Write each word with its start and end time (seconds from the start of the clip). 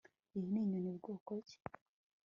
Iyi 0.37 0.47
ni 0.51 0.59
inyoni 0.63 0.89
bwoko 0.97 1.31
ki 1.47 1.57